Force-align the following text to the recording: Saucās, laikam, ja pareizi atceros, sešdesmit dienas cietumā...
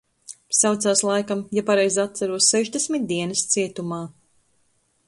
Saucās, 0.59 1.03
laikam, 1.09 1.43
ja 1.57 1.63
pareizi 1.67 2.01
atceros, 2.05 2.49
sešdesmit 2.55 3.07
dienas 3.13 3.47
cietumā... 3.55 4.03